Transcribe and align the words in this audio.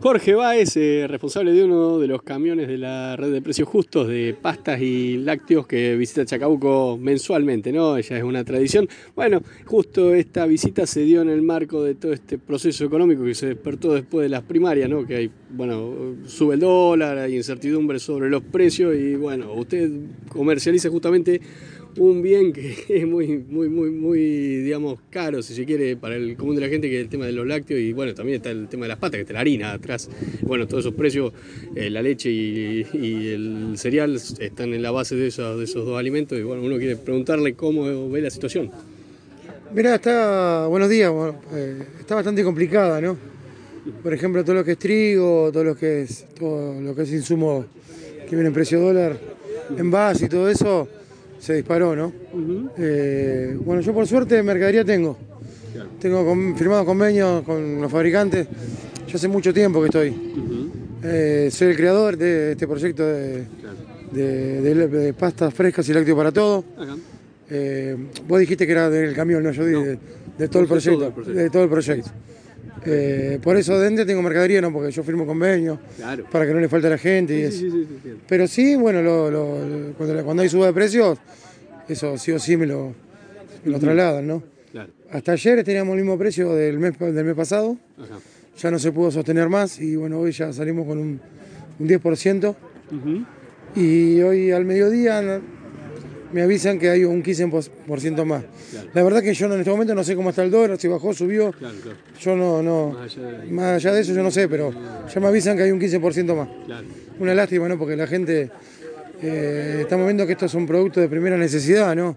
Jorge 0.00 0.36
Báez, 0.36 0.76
eh, 0.76 1.06
responsable 1.08 1.52
de 1.52 1.64
uno 1.64 1.98
de 1.98 2.06
los 2.06 2.22
camiones 2.22 2.68
de 2.68 2.78
la 2.78 3.16
red 3.16 3.32
de 3.32 3.42
precios 3.42 3.68
justos 3.68 4.06
de 4.06 4.32
pastas 4.40 4.80
y 4.80 5.16
lácteos 5.16 5.66
que 5.66 5.96
visita 5.96 6.24
Chacabuco 6.24 6.96
mensualmente, 6.96 7.72
¿no? 7.72 7.98
Ya 7.98 8.16
es 8.16 8.22
una 8.22 8.44
tradición. 8.44 8.88
Bueno, 9.16 9.42
justo 9.64 10.14
esta 10.14 10.46
visita 10.46 10.86
se 10.86 11.00
dio 11.00 11.20
en 11.22 11.30
el 11.30 11.42
marco 11.42 11.82
de 11.82 11.96
todo 11.96 12.12
este 12.12 12.38
proceso 12.38 12.84
económico 12.84 13.24
que 13.24 13.34
se 13.34 13.48
despertó 13.48 13.92
después 13.92 14.22
de 14.22 14.28
las 14.28 14.44
primarias, 14.44 14.88
¿no? 14.88 15.04
Que 15.04 15.16
hay, 15.16 15.30
bueno, 15.50 16.14
sube 16.26 16.54
el 16.54 16.60
dólar, 16.60 17.18
hay 17.18 17.34
incertidumbre 17.34 17.98
sobre 17.98 18.30
los 18.30 18.44
precios 18.44 18.94
y 18.94 19.16
bueno, 19.16 19.52
usted 19.52 19.90
comercializa 20.28 20.90
justamente 20.90 21.40
un 21.96 22.22
bien 22.22 22.52
que 22.52 22.84
es 22.88 23.06
muy, 23.06 23.38
muy, 23.48 23.68
muy, 23.68 23.90
muy, 23.90 24.18
digamos, 24.58 24.98
caro, 25.10 25.42
si 25.42 25.54
se 25.54 25.64
quiere, 25.64 25.96
para 25.96 26.16
el 26.16 26.36
común 26.36 26.54
de 26.54 26.60
la 26.60 26.68
gente, 26.68 26.88
que 26.88 26.98
es 26.98 27.02
el 27.02 27.08
tema 27.08 27.26
de 27.26 27.32
los 27.32 27.46
lácteos, 27.46 27.80
y 27.80 27.92
bueno, 27.92 28.14
también 28.14 28.36
está 28.36 28.50
el 28.50 28.68
tema 28.68 28.84
de 28.84 28.88
las 28.88 28.98
patas, 28.98 29.16
que 29.16 29.22
está 29.22 29.34
la 29.34 29.40
harina 29.40 29.72
atrás. 29.72 30.08
Bueno, 30.42 30.66
todos 30.66 30.84
esos 30.84 30.94
precios, 30.94 31.32
eh, 31.74 31.90
la 31.90 32.02
leche 32.02 32.30
y, 32.30 33.28
el 33.28 33.74
cereal 33.76 34.16
están 34.16 34.74
en 34.74 34.82
la 34.82 34.90
base 34.90 35.16
de 35.16 35.28
esos, 35.28 35.58
de 35.58 35.64
esos 35.64 35.84
dos 35.86 35.98
alimentos, 35.98 36.38
y 36.38 36.42
bueno, 36.42 36.62
uno 36.62 36.76
quiere 36.78 36.96
preguntarle 36.96 37.54
cómo 37.54 38.08
ve 38.10 38.20
la 38.20 38.30
situación. 38.30 38.70
Mira, 39.74 39.96
está, 39.96 40.66
buenos 40.66 40.88
días, 40.88 41.12
eh, 41.52 41.82
está 42.00 42.14
bastante 42.14 42.42
complicada, 42.42 43.00
¿no? 43.00 43.18
Por 44.02 44.12
ejemplo, 44.12 44.44
todo 44.44 44.56
lo 44.56 44.64
que 44.64 44.72
es 44.72 44.78
trigo, 44.78 45.50
todo 45.52 45.64
lo 45.64 45.76
que 45.76 46.02
es, 46.02 46.26
todo 46.38 46.80
lo 46.80 46.94
que 46.94 47.02
es 47.02 47.12
insumo 47.12 47.66
que 48.28 48.36
viene 48.36 48.48
en 48.48 48.54
precio 48.54 48.80
dólar, 48.80 49.18
envase 49.76 50.26
y 50.26 50.28
todo 50.28 50.48
eso, 50.48 50.88
se 51.38 51.54
disparó, 51.54 51.94
¿no? 51.94 52.12
Eh, 52.76 53.56
bueno, 53.64 53.80
yo 53.80 53.92
por 53.92 54.06
suerte 54.06 54.42
mercadería 54.42 54.84
tengo. 54.84 55.16
Tengo 56.00 56.34
firmado 56.56 56.84
convenios 56.84 57.42
con 57.42 57.80
los 57.80 57.90
fabricantes. 57.90 58.48
Yo 59.06 59.16
hace 59.16 59.28
mucho 59.28 59.54
tiempo 59.54 59.80
que 59.80 59.86
estoy. 59.86 60.14
Eh, 61.02 61.48
soy 61.52 61.68
el 61.68 61.76
creador 61.76 62.16
de 62.16 62.52
este 62.52 62.66
proyecto 62.66 63.06
de, 63.06 63.44
pastas 65.18 65.54
frescas 65.54 65.88
y 65.88 65.92
lácteos 65.92 66.16
para 66.16 66.32
todo. 66.32 66.64
Eh, 67.50 67.96
vos 68.26 68.40
dijiste 68.40 68.66
que 68.66 68.72
era 68.72 68.90
del 68.90 69.14
camión, 69.14 69.42
no, 69.42 69.52
yo 69.52 69.64
dije 69.64 69.98
de, 70.36 70.48
todo 70.48 70.62
el 70.62 70.68
proyecto, 70.68 71.12
De 71.22 71.50
todo 71.50 71.64
el 71.64 71.70
proyecto. 71.70 72.10
Eh, 72.86 73.38
por 73.42 73.56
eso 73.56 73.78
dentro 73.78 74.06
tengo 74.06 74.22
mercadería, 74.22 74.60
no 74.60 74.72
porque 74.72 74.90
yo 74.90 75.02
firmo 75.02 75.26
convenio, 75.26 75.78
para 76.30 76.46
que 76.46 76.52
no 76.52 76.60
le 76.60 76.68
falte 76.68 76.86
a 76.86 76.90
la 76.90 76.98
gente 76.98 77.38
y 77.38 77.42
eso. 77.42 77.64
Pero 78.28 78.46
sí, 78.46 78.76
bueno, 78.76 79.00
cuando, 79.96 80.42
hay 80.42 80.48
suba 80.48 80.66
de 80.66 80.72
precios, 80.72 81.18
eso 81.88 82.18
sí 82.18 82.32
o 82.32 82.38
sí 82.38 82.56
me 82.56 82.66
lo, 82.66 82.94
trasladan, 83.64 84.26
¿no? 84.26 84.42
Hasta 85.10 85.32
ayer 85.32 85.64
teníamos 85.64 85.94
el 85.94 86.02
mismo 86.02 86.18
precio 86.18 86.54
del 86.54 86.78
mes, 86.78 86.98
del 86.98 87.24
mes 87.24 87.34
pasado, 87.34 87.76
ya 88.58 88.70
no 88.70 88.78
se 88.78 88.92
pudo 88.92 89.10
sostener 89.10 89.48
más 89.48 89.80
y 89.80 89.96
bueno, 89.96 90.18
hoy 90.18 90.32
ya 90.32 90.52
salimos 90.52 90.86
con 90.86 90.98
un, 90.98 91.20
10%. 91.80 92.54
Y 93.76 94.20
hoy 94.22 94.50
al 94.50 94.64
mediodía 94.64 95.40
me 96.32 96.42
avisan 96.42 96.78
que 96.78 96.90
hay 96.90 97.04
un 97.04 97.22
15% 97.22 98.24
más. 98.24 98.44
La 98.94 99.02
verdad 99.02 99.22
que 99.22 99.34
yo 99.34 99.46
en 99.46 99.60
este 99.60 99.70
momento 99.70 99.94
no 99.94 100.04
sé 100.04 100.14
cómo 100.14 100.30
está 100.30 100.42
el 100.42 100.50
dólar, 100.50 100.78
si 100.78 100.88
bajó, 100.88 101.12
subió. 101.14 101.52
Yo 102.20 102.36
no, 102.36 102.62
no, 102.62 102.96
más 103.50 103.76
allá, 103.76 103.92
de... 103.92 104.00
eso 104.00 104.12
yo 104.12 104.22
no 104.22 104.30
sé, 104.30 104.48
pero 104.48 104.72
ya 105.12 105.20
me 105.20 105.28
avisan 105.28 105.56
que 105.56 105.64
hay 105.64 105.70
un 105.70 105.80
15% 105.80 106.36
más. 106.36 106.48
Una 107.18 107.34
lástima, 107.34 107.68
¿no? 107.68 107.78
Porque 107.78 107.96
la 107.96 108.06
gente, 108.06 108.50
eh, 109.22 109.78
estamos 109.82 110.06
viendo 110.06 110.26
que 110.26 110.32
esto 110.32 110.46
es 110.46 110.54
un 110.54 110.66
producto 110.66 111.00
de 111.00 111.08
primera 111.08 111.36
necesidad, 111.36 111.96
¿no? 111.96 112.16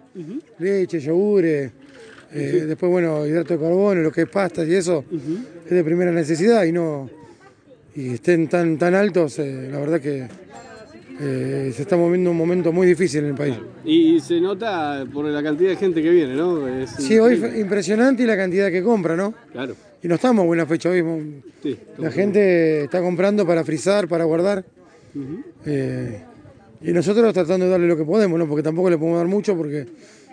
Leche, 0.60 1.00
yogures, 1.00 1.72
eh, 2.34 2.66
después, 2.68 2.92
bueno, 2.92 3.26
hidrato 3.26 3.54
de 3.54 3.60
carbono, 3.60 4.02
lo 4.02 4.12
que 4.12 4.22
es 4.22 4.30
pastas 4.30 4.68
y 4.68 4.76
eso, 4.76 5.04
es 5.66 5.72
de 5.72 5.84
primera 5.84 6.12
necesidad 6.12 6.64
y 6.64 6.72
no... 6.72 7.10
Y 7.94 8.14
estén 8.14 8.48
tan, 8.48 8.78
tan 8.78 8.96
altos, 8.96 9.38
eh, 9.40 9.68
la 9.70 9.80
verdad 9.80 10.00
que 10.00 10.26
eh, 11.24 11.72
se 11.76 11.84
está 11.84 11.96
moviendo 11.96 12.32
un 12.32 12.38
momento 12.38 12.72
muy 12.72 12.88
difícil 12.88 13.24
en 13.24 13.30
el 13.30 13.36
país. 13.36 13.56
Y, 13.86 14.20
se 14.20 14.42
nota 14.42 15.06
por 15.14 15.26
la 15.26 15.44
cantidad 15.44 15.70
de 15.70 15.76
gente 15.76 16.02
que 16.02 16.10
viene, 16.10 16.34
¿no? 16.34 16.60
sí, 16.88 17.20
hoy 17.20 17.36
es 17.36 17.60
impresionante 17.60 18.24
y 18.24 18.26
la 18.26 18.36
cantidad 18.36 18.72
que 18.72 18.82
compra, 18.82 19.16
¿no? 19.16 19.34
Claro. 19.52 19.76
Y 20.02 20.08
no 20.08 20.16
estamos 20.16 20.42
en 20.42 20.48
buena 20.48 20.66
fecha 20.66 20.90
hoy. 20.90 21.04
la 22.00 22.10
gente 22.10 22.86
está 22.86 23.02
comprando 23.02 23.46
para 23.46 23.64
frizar, 23.64 24.08
para 24.08 24.24
guardar. 24.24 24.66
Eh, 25.66 26.24
y 26.82 26.92
nosotros 26.92 27.32
tratando 27.34 27.66
de 27.66 27.72
darle 27.72 27.88
lo 27.88 27.98
que 27.98 28.06
podemos, 28.06 28.40
¿no? 28.40 28.48
Porque 28.48 28.64
tampoco 28.64 28.90
le 28.90 28.98
podemos 28.98 29.20
dar 29.20 29.28
mucho 29.28 29.56
porque 29.56 29.86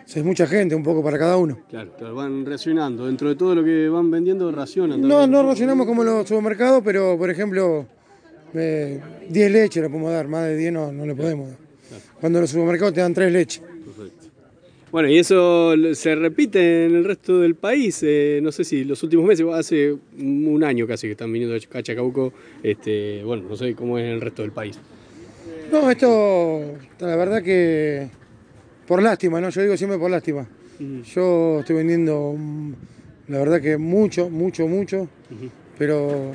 es 0.07 0.25
mucha 0.25 0.47
gente, 0.47 0.75
un 0.75 0.83
poco 0.83 1.03
para 1.03 1.19
cada 1.19 1.37
uno. 1.37 1.59
Claro, 1.69 1.93
claro, 1.99 2.15
van 2.15 2.47
racionando. 2.47 3.05
Dentro 3.05 3.29
de 3.29 3.35
todo 3.35 3.55
lo 3.55 3.63
que 3.63 3.91
van 3.91 4.11
vendiendo, 4.11 4.51
racionan. 4.51 5.03
No, 5.03 5.27
no 5.27 5.43
racionamos 5.43 5.87
como 5.87 6.03
los 6.03 6.27
supermercados, 6.27 6.81
pero 6.83 7.19
por 7.19 7.29
ejemplo 7.29 7.87
10 8.53 9.53
leches 9.53 9.83
le 9.83 9.89
podemos 9.89 10.13
dar, 10.13 10.29
más 10.29 10.45
de 10.45 10.57
10 10.57 10.73
no, 10.73 10.93
no 10.93 11.07
le 11.07 11.15
podemos 11.15 11.51
dar. 11.51 11.59
Cuando 12.21 12.41
los 12.41 12.51
supermercados 12.51 12.95
te 12.95 13.01
dan 13.01 13.15
3 13.15 13.33
leches. 13.33 13.63
Perfecto. 13.63 14.27
Bueno, 14.91 15.09
y 15.11 15.19
eso 15.19 15.75
se 15.95 16.15
repite 16.15 16.87
en 16.87 16.95
el 16.95 17.05
resto 17.05 17.41
del 17.41 17.55
país. 17.55 18.01
Eh, 18.03 18.41
no 18.43 18.51
sé 18.51 18.65
si 18.65 18.85
los 18.85 19.03
últimos 19.03 19.27
meses, 19.27 19.47
hace 19.53 19.95
un 20.19 20.65
año 20.65 20.87
casi 20.87 21.07
que 21.07 21.13
están 21.13 21.33
viniendo 21.33 21.57
a 21.57 21.83
Chacabuco. 21.83 22.33
Este, 22.63 23.23
bueno, 23.23 23.45
no 23.49 23.57
sé 23.57 23.75
cómo 23.75 23.99
es 23.99 24.05
en 24.05 24.13
el 24.13 24.21
resto 24.21 24.43
del 24.43 24.53
país. 24.53 24.79
No, 25.71 25.91
esto, 25.91 26.63
la 27.01 27.17
verdad 27.17 27.43
que 27.43 28.09
por 28.87 29.03
lástima, 29.03 29.41
¿no? 29.41 29.51
Yo 29.51 29.61
digo 29.61 29.77
siempre 29.77 29.99
por 29.99 30.11
lástima. 30.11 30.49
Yo 31.15 31.61
estoy 31.61 31.77
vendiendo, 31.77 32.37
la 33.27 33.39
verdad 33.39 33.61
que 33.61 33.77
mucho, 33.77 34.31
mucho, 34.31 34.67
mucho, 34.67 35.09
pero 35.77 36.33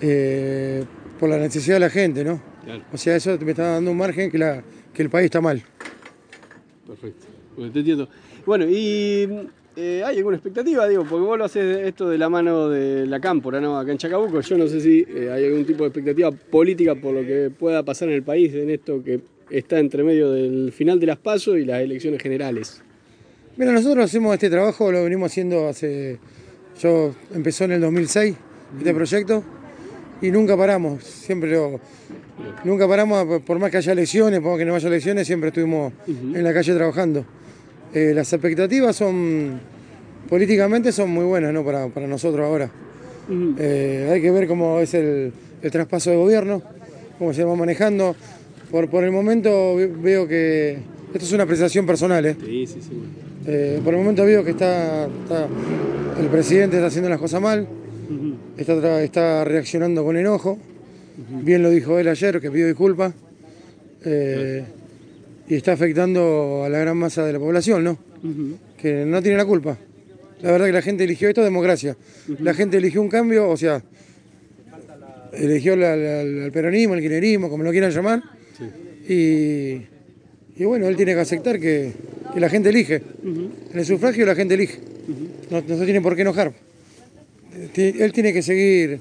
eh, 0.00 0.84
por 1.18 1.28
la 1.28 1.38
necesidad 1.38 1.76
de 1.76 1.80
la 1.80 1.90
gente, 1.90 2.24
¿no? 2.24 2.40
O 2.92 2.98
sea, 2.98 3.16
eso 3.16 3.36
me 3.40 3.50
está 3.50 3.72
dando 3.72 3.90
un 3.90 3.96
margen 3.96 4.30
que, 4.30 4.38
la, 4.38 4.62
que 4.92 5.02
el 5.02 5.10
país 5.10 5.26
está 5.26 5.40
mal. 5.40 5.62
Perfecto, 6.86 7.26
te 7.72 7.78
entiendo. 7.78 8.08
Bueno, 8.44 8.66
y 8.68 9.28
eh, 9.76 10.02
¿hay 10.04 10.18
alguna 10.18 10.36
expectativa? 10.36 10.88
Digo, 10.88 11.04
porque 11.04 11.24
vos 11.24 11.38
lo 11.38 11.44
haces 11.44 11.86
esto 11.86 12.08
de 12.08 12.18
la 12.18 12.28
mano 12.28 12.68
de 12.68 13.06
la 13.06 13.20
cámpora, 13.20 13.60
¿no? 13.60 13.78
Acá 13.78 13.92
en 13.92 13.98
Chacabuco, 13.98 14.40
yo 14.40 14.58
no 14.58 14.66
sé 14.66 14.80
si 14.80 15.06
eh, 15.08 15.30
hay 15.30 15.46
algún 15.46 15.64
tipo 15.64 15.84
de 15.84 15.88
expectativa 15.88 16.30
política 16.30 16.94
por 16.94 17.14
lo 17.14 17.20
que 17.20 17.50
pueda 17.56 17.82
pasar 17.82 18.08
en 18.08 18.14
el 18.14 18.22
país 18.22 18.52
en 18.54 18.70
esto 18.70 19.02
que 19.02 19.20
está 19.50 19.78
entre 19.78 20.02
medio 20.02 20.30
del 20.30 20.72
final 20.72 21.00
de 21.00 21.06
las 21.06 21.18
pasos 21.18 21.56
y 21.58 21.64
las 21.64 21.80
elecciones 21.80 22.22
generales. 22.22 22.82
Mira, 23.56 23.72
nosotros 23.72 24.04
hacemos 24.04 24.34
este 24.34 24.50
trabajo, 24.50 24.92
lo 24.92 25.04
venimos 25.04 25.30
haciendo 25.30 25.68
hace. 25.68 26.18
Yo 26.80 27.14
empezó 27.34 27.64
en 27.64 27.72
el 27.72 27.80
2006 27.80 28.36
este 28.78 28.94
proyecto 28.94 29.42
y 30.20 30.30
nunca 30.30 30.56
paramos, 30.56 31.04
siempre 31.04 31.50
lo, 31.50 31.80
nunca 32.64 32.88
paramos, 32.88 33.42
por 33.42 33.58
más 33.58 33.70
que 33.70 33.78
haya 33.78 33.92
elecciones, 33.92 34.40
por 34.40 34.50
más 34.50 34.58
que 34.58 34.64
no 34.64 34.74
haya 34.74 34.88
elecciones, 34.88 35.26
siempre 35.26 35.48
estuvimos 35.48 35.92
en 36.06 36.42
la 36.42 36.52
calle 36.52 36.74
trabajando. 36.74 37.24
Eh, 37.94 38.12
las 38.14 38.32
expectativas 38.32 38.96
son, 38.96 39.60
políticamente 40.28 40.92
son 40.92 41.10
muy 41.10 41.24
buenas 41.24 41.52
¿no? 41.52 41.64
para, 41.64 41.88
nosotros 42.06 42.44
ahora. 42.44 42.70
Eh, 43.58 44.10
hay 44.12 44.22
que 44.22 44.30
ver 44.30 44.46
cómo 44.46 44.80
es 44.80 44.94
el, 44.94 45.32
traspaso 45.70 46.10
de 46.10 46.16
gobierno, 46.16 46.62
cómo 47.18 47.32
se 47.32 47.44
va 47.44 47.54
manejando. 47.54 48.14
Por, 48.70 48.90
por 48.90 49.04
el 49.04 49.10
momento 49.10 49.76
veo 49.76 50.28
que, 50.28 50.78
esto 51.14 51.24
es 51.24 51.32
una 51.32 51.44
apreciación 51.44 51.86
personal, 51.86 52.26
¿eh? 52.26 52.36
Sí, 52.44 52.66
sí, 52.66 52.80
sí. 52.82 53.80
por 53.82 53.94
el 53.94 54.00
momento 54.00 54.24
veo 54.24 54.44
que 54.44 54.50
está, 54.50 55.08
el 56.20 56.26
presidente 56.26 56.76
está 56.76 56.88
haciendo 56.88 57.08
las 57.08 57.18
cosas 57.18 57.40
mal, 57.40 57.66
está, 58.58 59.02
está 59.02 59.44
reaccionando 59.44 60.04
con 60.04 60.16
enojo. 60.16 60.58
Bien 61.42 61.62
lo 61.62 61.70
dijo 61.70 61.98
él 61.98 62.08
ayer, 62.08 62.40
que 62.40 62.50
pidió 62.50 62.66
disculpas. 62.66 63.12
Eh, 64.04 64.64
y 65.48 65.54
está 65.54 65.72
afectando 65.72 66.62
a 66.64 66.68
la 66.68 66.78
gran 66.78 66.96
masa 66.96 67.24
de 67.24 67.32
la 67.32 67.38
población, 67.38 67.82
¿no? 67.82 67.98
Que 68.80 69.04
no 69.04 69.22
tiene 69.22 69.36
la 69.36 69.44
culpa. 69.44 69.78
La 70.42 70.52
verdad 70.52 70.66
que 70.66 70.72
la 70.72 70.82
gente 70.82 71.04
eligió 71.04 71.28
esto, 71.28 71.42
democracia. 71.42 71.96
La 72.40 72.54
gente 72.54 72.76
eligió 72.76 73.00
un 73.00 73.08
cambio, 73.08 73.48
o 73.48 73.56
sea, 73.56 73.82
eligió 75.32 75.74
el 75.74 76.52
peronismo, 76.52 76.94
el 76.94 77.00
kirchnerismo, 77.00 77.48
como 77.48 77.64
lo 77.64 77.70
quieran 77.70 77.90
llamar. 77.90 78.22
Y, 79.08 79.80
bueno, 80.64 80.86
él 80.86 80.96
tiene 80.96 81.14
que 81.14 81.20
aceptar 81.20 81.58
que, 81.58 81.92
la 82.36 82.48
gente 82.48 82.68
elige. 82.68 83.02
En 83.24 83.78
el 83.78 83.84
sufragio 83.84 84.26
la 84.26 84.34
gente 84.34 84.54
elige. 84.54 84.78
no 85.50 85.78
se 85.78 85.84
tiene 85.84 86.00
por 86.00 86.14
qué 86.14 86.22
enojar 86.22 86.52
él 87.74 88.12
tiene 88.12 88.32
que 88.32 88.42
seguir 88.42 89.00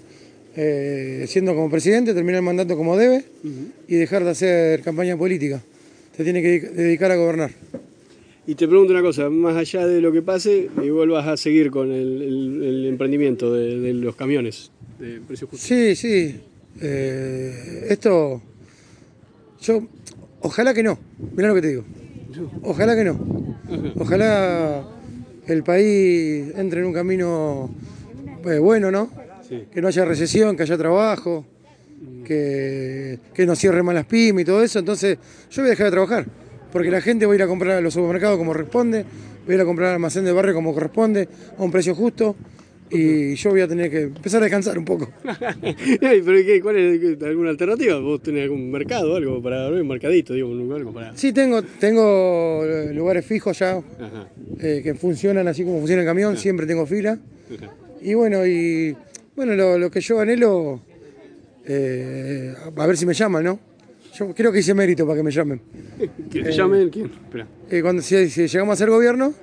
eh, 0.56 1.26
siendo 1.28 1.54
como 1.54 1.70
presidente, 1.70 2.16
terminar 2.16 2.40
el 2.40 2.46
mandato 2.46 2.76
como 2.76 2.98
debe 2.98 3.24
y 3.88 3.96
dejar 3.96 4.24
de 4.24 4.32
hacer 4.32 4.82
campaña 4.82 5.16
política. 5.16 5.62
Se 6.16 6.24
tiene 6.24 6.42
que 6.42 6.60
dedicar 6.60 7.12
a 7.12 7.16
gobernar. 7.16 7.52
Y 8.48 8.56
te 8.56 8.68
pregunto 8.68 8.92
una 8.94 9.04
cosa, 9.04 9.30
más 9.30 9.56
allá 9.56 9.86
de 9.86 10.02
lo 10.02 10.12
que 10.12 10.22
pase, 10.22 10.70
y 10.82 10.90
vuelvas 10.90 11.28
a 11.28 11.38
seguir 11.38 11.70
con 11.70 11.92
el, 11.92 12.86
emprendimiento 12.88 13.54
de, 13.54 13.94
los 13.94 14.16
camiones 14.16 14.72
de 14.98 15.20
precios 15.20 15.50
justos. 15.50 15.68
Sí, 15.68 15.96
sí. 15.96 16.40
Eh, 16.82 17.88
esto, 17.90 18.42
yo, 19.62 19.88
ojalá 20.42 20.74
que 20.74 20.82
no. 20.82 20.98
Mirá 21.36 21.50
lo 21.50 21.56
que 21.56 21.62
te 21.62 21.68
digo. 21.68 21.84
Ojalá 22.64 22.96
que 22.96 23.04
no. 23.04 23.20
Ojalá 24.00 24.88
el 25.46 25.64
país 25.64 26.52
entre 26.56 26.80
en 26.80 26.88
un 26.88 26.94
camino 26.94 27.70
eh, 28.46 28.60
bueno, 28.60 28.92
¿no? 28.92 29.10
que 29.72 29.82
no 29.82 29.88
haya 29.88 30.06
recesión, 30.06 30.56
que 30.58 30.64
haya 30.64 30.78
trabajo, 30.78 31.46
que, 32.26 33.20
que 33.34 33.46
no 33.46 33.56
cierre 33.56 33.84
más 33.84 33.96
las 33.96 34.06
pymes 34.06 34.44
y 34.44 34.46
todo 34.46 34.64
eso. 34.64 34.80
Entonces 34.80 35.18
yo 35.50 35.62
voy 35.62 35.70
a 35.70 35.72
dejar 35.72 35.86
de 35.86 35.92
trabajar, 35.92 36.26
porque 36.72 36.92
la 36.92 37.02
gente 37.02 37.26
va 37.26 37.34
a 37.34 37.36
ir 37.36 37.44
a 37.44 37.48
comprar 37.48 37.78
a 37.78 37.82
los 37.82 37.94
supermercados 37.94 38.38
como 38.38 38.52
corresponde, 38.52 39.06
voy 39.46 39.54
a 39.54 39.56
ir 39.56 39.62
a 39.62 39.66
comprar 39.66 39.90
al 39.90 39.96
almacén 39.96 40.26
de 40.26 40.32
barrio 40.32 40.54
como 40.54 40.74
corresponde, 40.74 41.28
a 41.58 41.64
un 41.64 41.72
precio 41.72 41.96
justo. 41.96 42.36
Y 42.90 43.36
yo 43.36 43.50
voy 43.50 43.60
a 43.60 43.68
tener 43.68 43.92
que 43.92 44.04
empezar 44.04 44.40
a 44.42 44.46
descansar 44.46 44.78
un 44.78 44.86
poco. 44.86 45.12
¿Pero 46.00 46.24
qué, 46.24 46.62
cuál 46.62 46.78
es 46.78 47.22
alguna 47.22 47.50
alternativa? 47.50 48.00
¿Vos 48.00 48.24
tenés 48.24 48.44
algún 48.44 48.72
mercado, 48.72 49.18
algo 49.18 49.42
para 49.42 49.68
un 49.68 49.86
mercadito, 49.86 50.34
digo, 50.34 50.54
algo 50.74 50.94
para...? 50.94 51.14
Sí, 51.18 51.34
tengo, 51.34 51.62
tengo 51.64 52.64
lugares 52.94 53.26
fijos 53.26 53.60
ya 53.60 53.82
eh, 54.62 54.80
que 54.82 54.94
funcionan 54.94 55.50
así 55.50 55.66
como 55.66 55.80
funciona 55.80 56.04
el 56.04 56.08
camión, 56.08 56.38
siempre 56.38 56.66
tengo 56.66 56.86
fila. 56.86 57.20
Y 58.02 58.14
bueno, 58.14 58.46
y 58.46 58.96
bueno, 59.36 59.78
lo, 59.78 59.92
que 59.92 60.02
yo 60.02 60.20
anhelo, 60.20 60.82
eh, 61.66 62.54
a 62.76 62.88
ver 62.88 62.98
si 62.98 63.06
me 63.06 63.14
llaman, 63.14 63.44
¿no? 63.44 63.60
Yo 64.18 64.34
creo 64.34 64.52
que 64.52 64.60
hice 64.60 64.74
mérito 64.74 65.06
para 65.06 65.18
que 65.18 65.24
me 65.24 65.32
llamen. 65.32 65.62
¿Que 66.32 66.44
te 66.44 66.52
llamen 66.52 66.90
quién? 66.90 67.12
Eh, 67.70 67.82
cuando 67.82 68.02
si, 68.02 68.28
llegamos 68.28 68.74
a 68.74 68.78
ser 68.78 68.90
gobierno, 68.90 69.34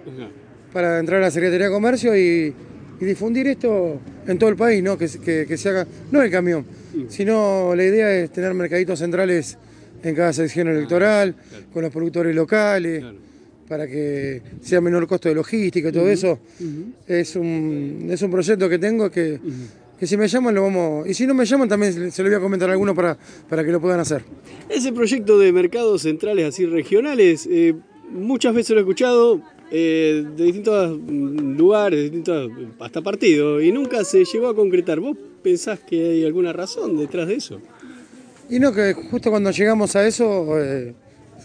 para 0.73 0.99
entrar 0.99 1.21
a 1.21 1.27
la 1.27 1.31
Secretaría 1.31 1.67
de 1.67 1.73
Comercio 1.73 2.17
y 2.17 2.55
y 3.01 3.05
difundir 3.05 3.47
esto 3.49 4.01
en 4.27 4.39
todo 4.39 4.51
el 4.51 4.57
país, 4.57 4.83
¿no? 4.83 4.97
Que, 4.97 5.09
se 5.09 5.69
haga, 5.69 5.87
no 6.11 6.23
el 6.23 6.31
camión, 6.31 6.65
sino 7.09 7.75
la 7.75 7.85
idea 7.85 8.15
es 8.15 8.31
tener 8.31 8.55
mercaditos 8.55 8.99
centrales 8.99 9.59
en 10.03 10.15
cada 10.15 10.33
sección 10.33 10.69
electoral, 10.69 11.35
con 11.73 11.83
los 11.83 11.93
productores 11.93 12.35
locales, 12.35 13.05
para 13.69 13.87
que 13.87 14.43
sea 14.61 14.81
menor 14.81 15.07
costo 15.07 15.29
de 15.29 15.35
logística 15.35 15.89
y 15.89 15.93
todo 15.93 16.09
eso. 16.09 16.39
es, 17.07 17.37
un, 17.37 18.09
es 18.11 18.23
un 18.23 18.31
proyecto 18.31 18.69
que 18.69 18.79
tengo 18.79 19.11
que, 19.11 19.41
que 19.99 20.07
si 20.07 20.17
me 20.17 20.29
llaman 20.29 20.55
lo 20.55 20.63
vamos, 20.63 21.09
y 21.09 21.15
si 21.15 21.27
no 21.27 21.35
me 21.35 21.45
llaman 21.45 21.69
también 21.69 22.11
se 22.11 22.23
lo 22.23 22.29
voy 22.29 22.37
a 22.37 22.41
comentar 22.41 22.69
a 22.69 22.73
alguno 22.73 22.95
para, 22.95 23.17
para 23.49 23.65
que 23.65 23.73
lo 23.73 23.81
puedan 23.81 24.01
hacer. 24.01 24.23
Ese 24.69 24.93
proyecto 24.93 25.39
de 25.39 25.53
mercados 25.53 26.03
centrales 26.03 26.47
así 26.47 26.67
regionales, 26.67 27.49
eh, 27.51 27.75
muchas 28.11 28.55
veces 28.55 28.71
lo 28.71 28.79
he 28.79 28.81
escuchado, 28.81 29.41
eh, 29.71 30.25
de 30.37 30.45
distintos 30.45 31.01
lugares, 31.09 31.99
de 31.99 32.03
distintos, 32.05 32.51
hasta 32.81 33.03
partidos, 33.03 33.63
y 33.63 33.73
nunca 33.73 34.05
se 34.05 34.25
llegó 34.25 34.49
a 34.49 34.55
concretar. 34.55 35.01
¿Vos 35.01 35.17
pensás 35.43 35.81
que 35.81 36.11
hay 36.11 36.25
alguna 36.25 36.53
razón 36.53 36.97
detrás 36.97 37.27
de 37.29 37.37
eso? 37.37 37.61
Y 38.49 38.59
no, 38.59 38.73
que 38.73 38.93
justo 38.93 39.31
cuando 39.31 39.51
llegamos 39.51 39.97
a 39.97 40.07
eso 40.07 40.61
eh, 40.61 40.95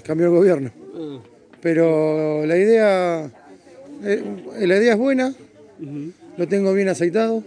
cambió 0.04 0.28
el 0.28 0.34
gobierno. 0.34 0.72
Ah. 0.96 1.20
Pero 1.62 2.46
la 2.46 2.58
idea, 2.58 3.30
eh, 4.04 4.24
la 4.60 4.78
idea 4.78 4.94
es 4.94 4.98
buena, 4.98 5.34
lo 6.38 6.48
tengo 6.48 6.74
bien 6.74 6.90
aceitado 6.90 7.44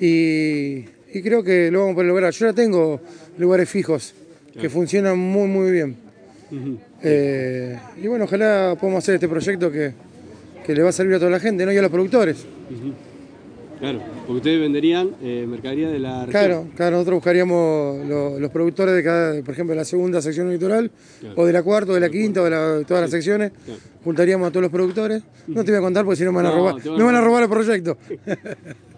y, 0.00 0.82
creo 1.22 1.42
que 1.44 1.70
lo 1.70 1.80
vamos 1.80 1.92
a 1.92 1.94
poder 1.96 2.08
lograr. 2.08 2.32
Yo 2.32 2.46
ya 2.46 2.52
tengo 2.52 3.00
lugares 3.38 3.68
fijos 3.68 4.14
que 4.58 4.68
funcionan 4.70 5.18
muy, 5.18 5.48
muy 5.48 5.70
bien. 5.70 5.96
Eh, 7.02 7.78
y 8.02 8.06
bueno, 8.06 8.24
ojalá 8.24 8.76
podamos 8.80 9.02
hacer 9.02 9.16
este 9.16 9.28
proyecto 9.28 9.70
que, 9.70 9.92
le 10.66 10.82
va 10.82 10.90
a 10.90 10.92
servir 10.92 11.16
a 11.16 11.18
toda 11.18 11.30
la 11.30 11.40
gente, 11.40 11.66
¿no? 11.66 11.72
y 11.72 11.76
a 11.76 11.82
los 11.82 11.90
productores. 11.90 12.44
Claro, 13.82 14.00
porque 14.28 14.32
ustedes 14.34 14.60
venderían 14.60 15.10
eh, 15.20 15.44
mercadería 15.48 15.90
de 15.90 15.98
la 15.98 16.24
región. 16.24 16.30
Claro, 16.30 16.66
claro, 16.76 16.96
nosotros 16.98 17.16
buscaríamos 17.16 18.06
los 18.06 18.50
productores 18.52 18.94
de 18.94 19.02
cada, 19.02 19.42
por 19.42 19.54
ejemplo, 19.54 19.72
de 19.72 19.78
la 19.78 19.84
segunda 19.84 20.22
sección 20.22 20.52
litoral, 20.52 20.88
o 21.34 21.44
de 21.44 21.52
la 21.52 21.64
cuarta, 21.64 21.90
o 21.90 21.94
de 21.96 22.00
la 22.00 22.08
quinta, 22.08 22.42
o 22.42 22.44
de, 22.44 22.84
todas 22.84 23.02
las 23.02 23.10
secciones. 23.10 23.50
Juntaríamos 24.04 24.46
a 24.46 24.50
todos 24.52 24.62
los 24.62 24.70
productores. 24.70 25.24
No 25.48 25.64
te 25.64 25.72
voy 25.72 25.78
a 25.78 25.80
contar 25.80 26.04
porque 26.04 26.16
si 26.16 26.22
no 26.22 26.30
me 26.30 26.36
van 26.36 26.46
a 26.46 26.50
robar. 26.52 26.76
Me 26.76 27.02
van 27.02 27.16
a 27.16 27.20
robar 27.20 27.42
el 27.42 27.48
proyecto. 27.48 27.98